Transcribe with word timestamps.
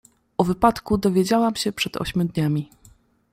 "O 0.37 0.43
wypadku 0.43 0.97
dowiedziałam 0.97 1.55
się 1.55 1.71
przed 1.71 1.97
ośmiu 1.97 2.23
dniami." 2.25 2.69